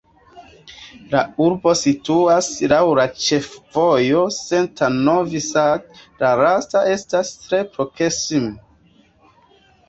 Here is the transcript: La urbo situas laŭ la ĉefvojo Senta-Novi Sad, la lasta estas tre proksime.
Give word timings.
La 1.15 1.19
urbo 1.47 1.73
situas 1.81 2.47
laŭ 2.71 2.79
la 2.99 3.05
ĉefvojo 3.25 4.23
Senta-Novi 4.37 5.43
Sad, 5.49 6.01
la 6.25 6.33
lasta 6.41 6.83
estas 6.95 7.31
tre 7.45 7.61
proksime. 7.77 8.57